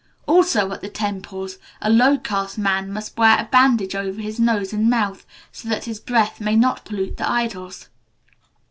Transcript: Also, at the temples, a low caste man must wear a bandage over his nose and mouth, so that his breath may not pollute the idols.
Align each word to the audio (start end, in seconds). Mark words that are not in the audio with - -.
Also, 0.27 0.71
at 0.71 0.81
the 0.81 0.89
temples, 0.89 1.59
a 1.79 1.91
low 1.91 2.17
caste 2.17 2.57
man 2.57 2.91
must 2.91 3.15
wear 3.19 3.37
a 3.39 3.45
bandage 3.51 3.93
over 3.93 4.19
his 4.19 4.39
nose 4.39 4.73
and 4.73 4.89
mouth, 4.89 5.27
so 5.51 5.69
that 5.69 5.83
his 5.85 5.99
breath 5.99 6.41
may 6.41 6.55
not 6.55 6.83
pollute 6.85 7.17
the 7.17 7.29
idols. 7.29 7.87